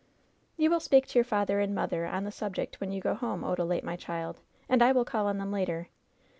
[0.57, 3.43] "You will speak to your father and mother on the subject when you go home,
[3.43, 5.89] Odalite, my child; and I will call on them later.